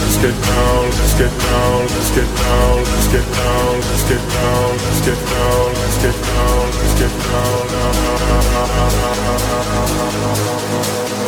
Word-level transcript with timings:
Let's 0.00 0.16
get 0.18 0.34
down, 0.42 0.84
let's 0.90 1.14
get 1.18 1.30
down, 1.30 1.80
let's 1.86 2.10
get 2.14 2.28
down, 2.36 2.76
let's 2.84 3.08
get 3.12 3.26
down, 3.34 3.80
let's 3.80 4.04
get 4.08 4.22
down, 4.34 4.70
let's 4.74 5.04
get 5.04 5.18
down, 5.30 5.74
let's 5.74 5.98
get 6.02 6.16
down, 6.24 6.64
let's 6.78 6.94
get 7.00 7.12
down. 7.24 7.64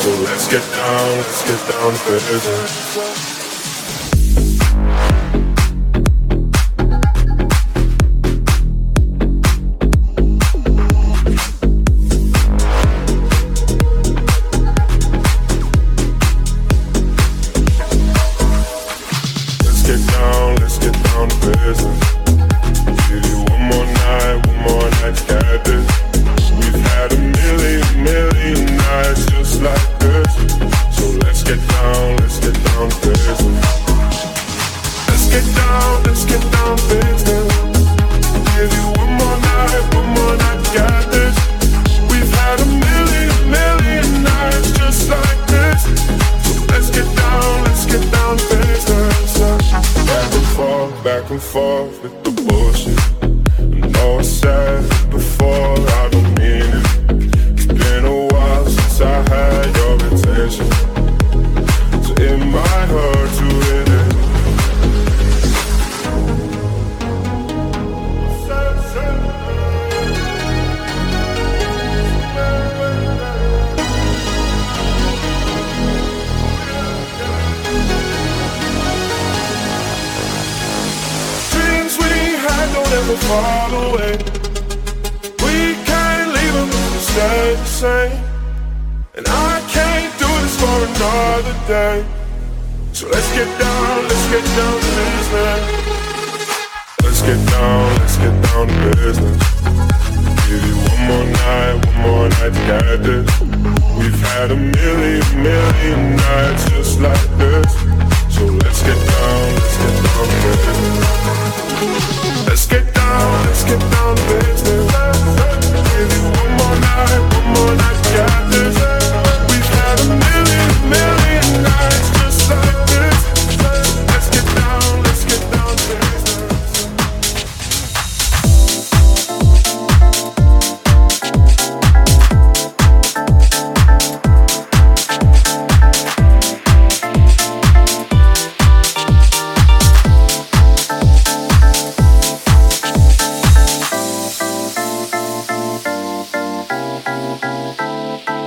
So 0.00 0.10
let's 0.24 0.46
get 0.48 0.64
down, 0.72 1.16
let's 1.18 1.42
get 1.48 1.60
down 1.68 1.92
to 1.92 2.12
business. 2.30 3.43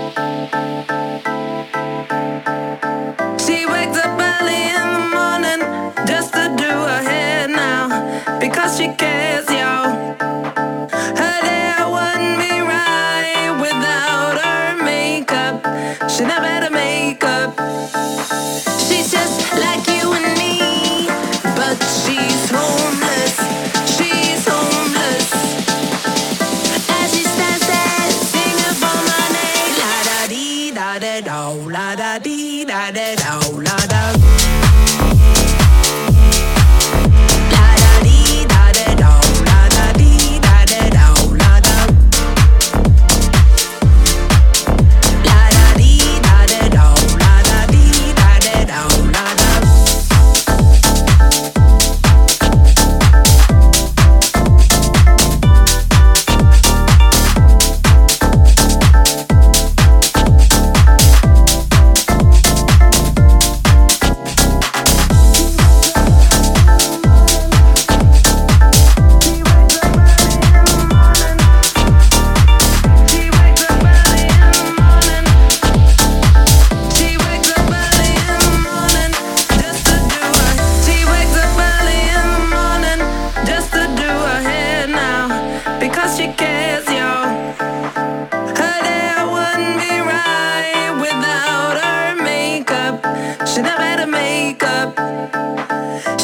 Música 0.08 0.97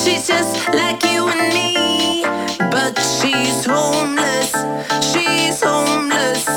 She's 0.04 0.28
just 0.28 0.68
like 0.74 1.04
you 1.04 1.28
and 1.28 1.54
me, 1.54 2.24
but 2.72 2.98
she's 3.00 3.66
homeless. 3.66 4.52
She's 5.12 5.62
homeless. 5.64 6.48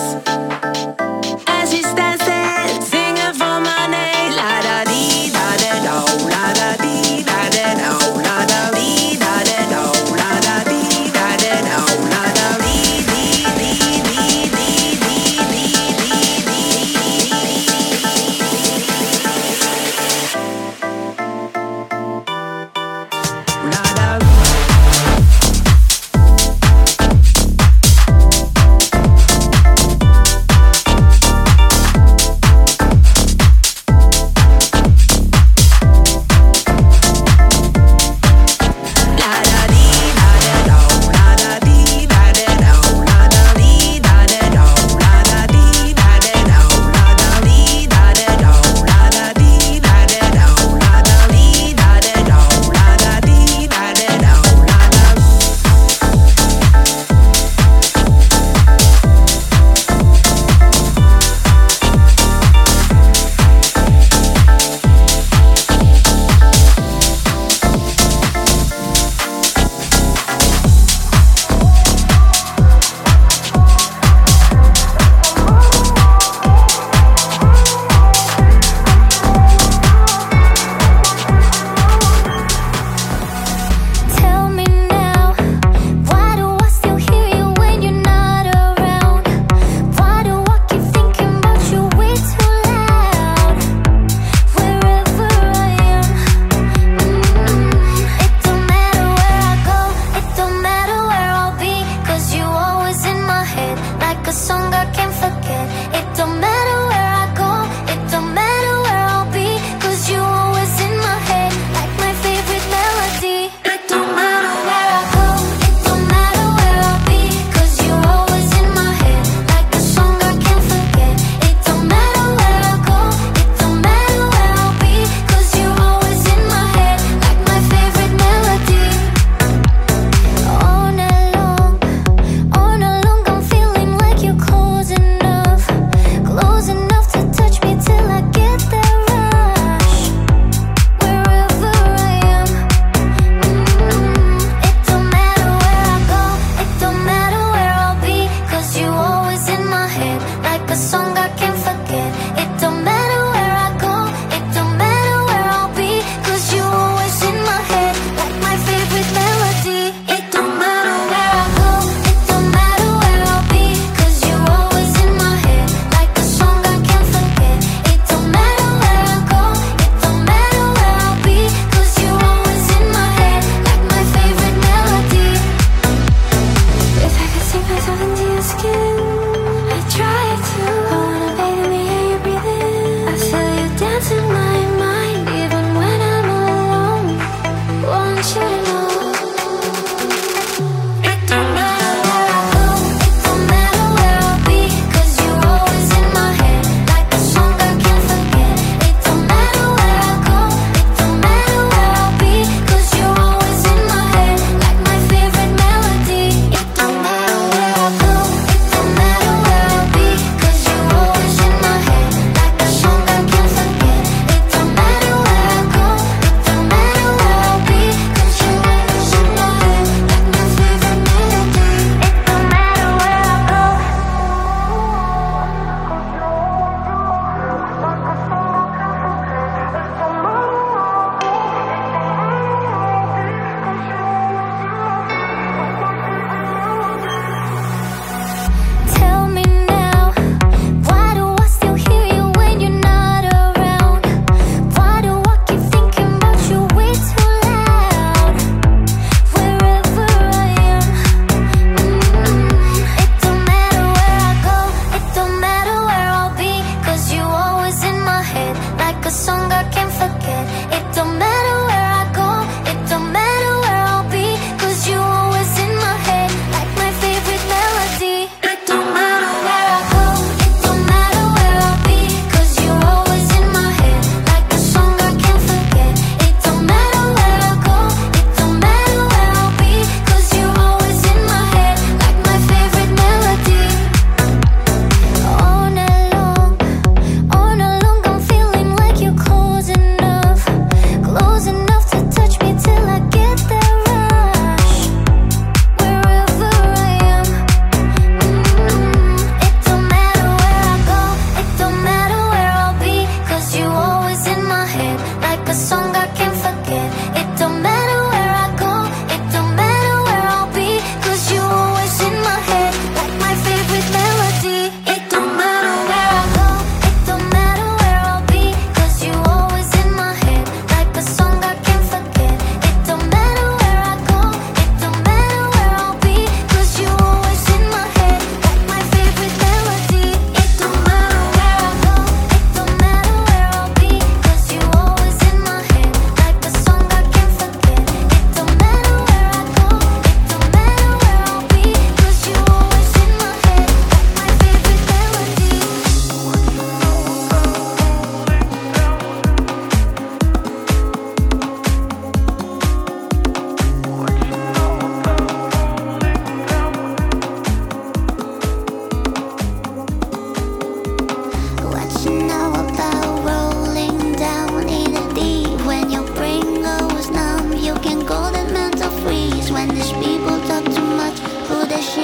As 1.48 1.70
she 1.72 1.82
stands. 1.82 2.25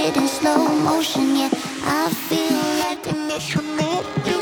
it 0.04 0.16
in 0.16 0.26
slow 0.26 0.66
motion, 0.82 1.36
yeah. 1.36 1.50
I 1.84 2.10
feel 2.28 2.58
like 2.84 3.06
an 3.06 3.30
instrument. 3.30 4.41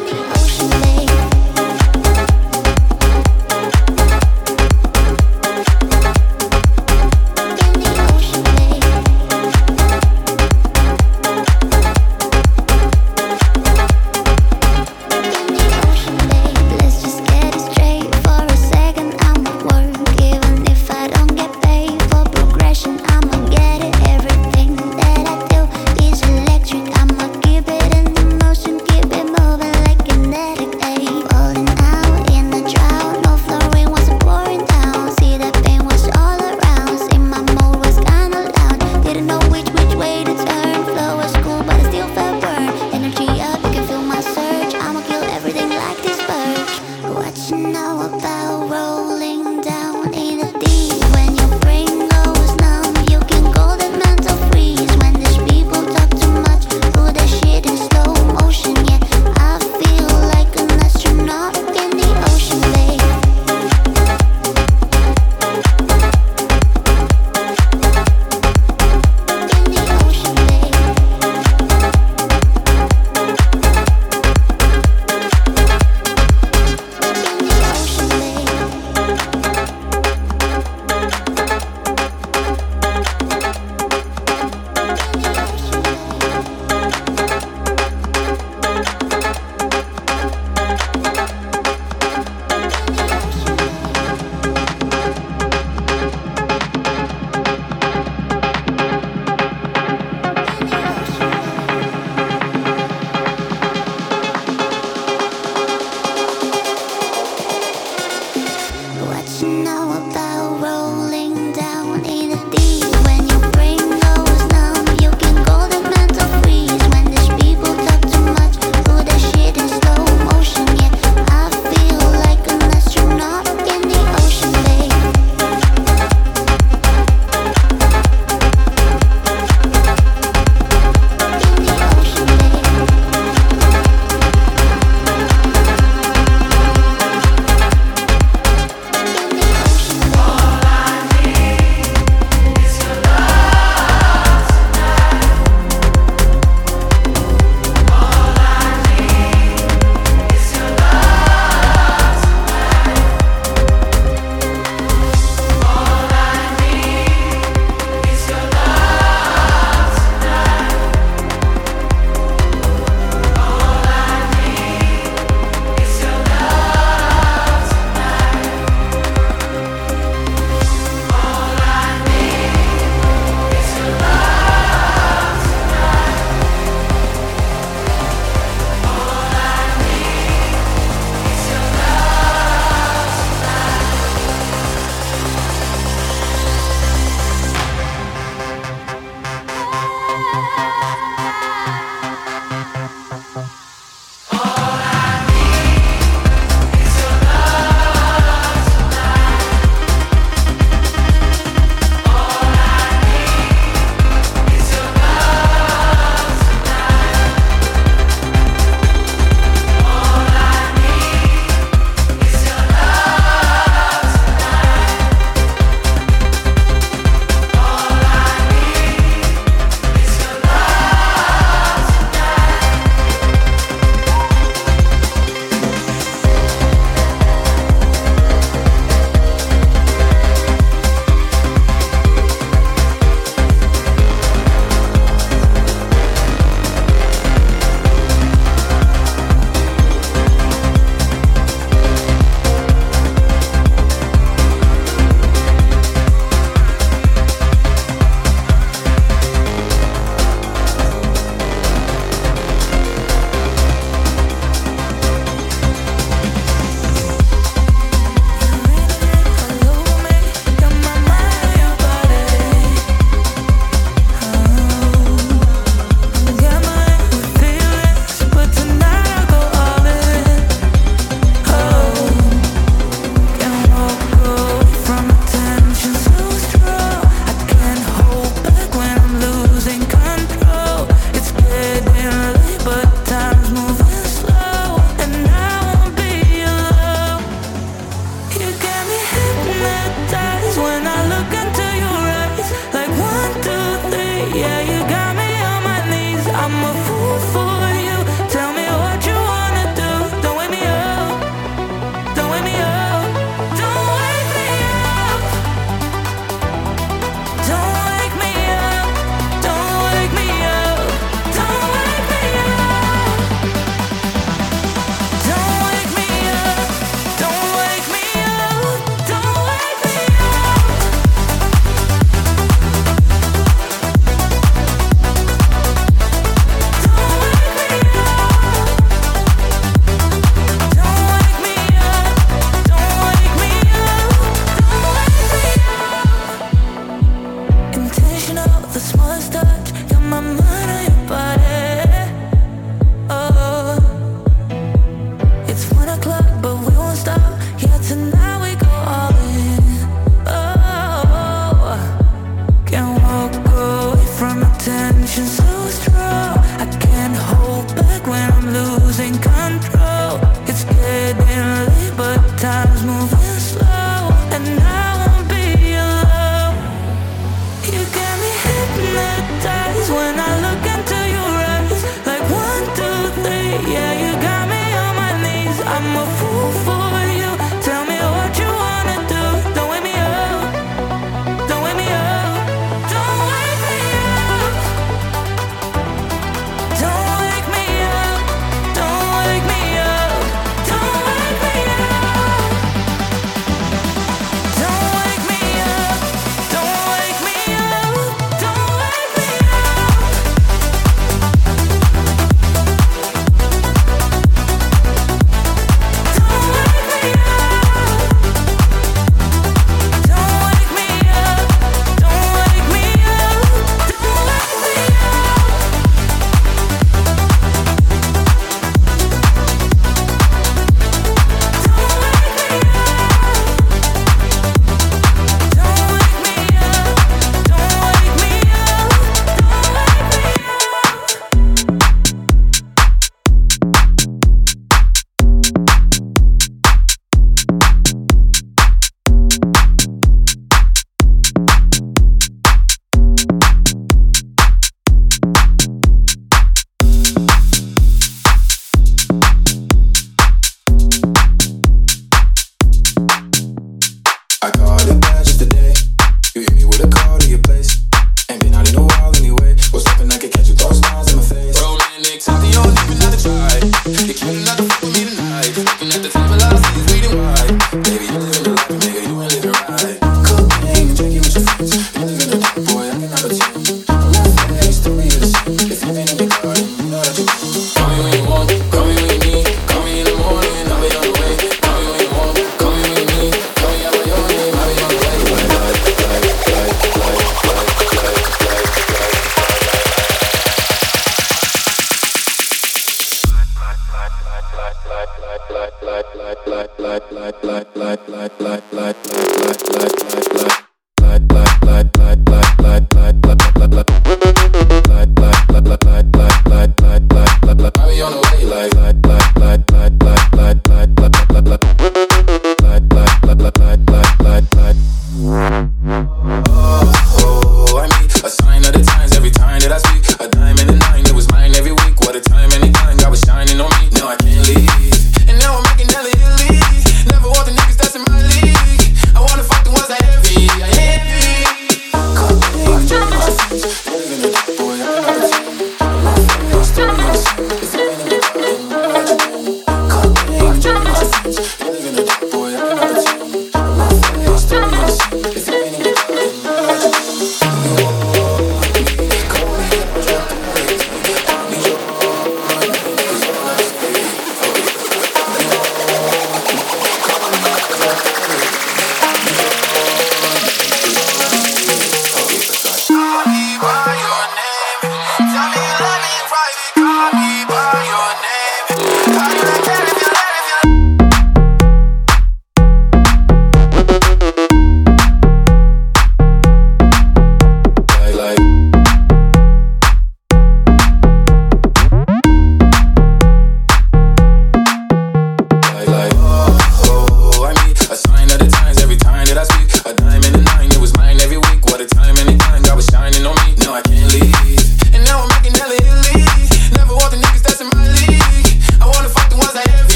fight 566.40 566.76
it. 566.76 566.79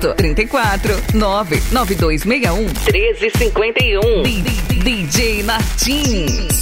Seu 0.00 0.10
evento. 0.10 0.14
34 0.14 0.94
99261 1.14 2.66
1351. 2.92 4.22
DJ 4.82 5.42
Martins. 5.42 6.61